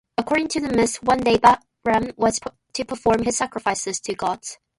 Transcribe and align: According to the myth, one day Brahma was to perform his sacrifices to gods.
According 0.17 0.47
to 0.47 0.61
the 0.61 0.69
myth, 0.75 0.95
one 1.03 1.19
day 1.19 1.39
Brahma 1.83 2.11
was 2.17 2.39
to 2.73 2.85
perform 2.85 3.21
his 3.21 3.37
sacrifices 3.37 3.99
to 4.01 4.15
gods. 4.15 4.57